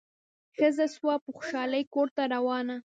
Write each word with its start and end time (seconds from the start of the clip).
ښځه 0.57 0.85
سوه 0.95 1.13
په 1.23 1.29
خوشالي 1.37 1.83
کورته 1.93 2.23
روانه 2.33 2.75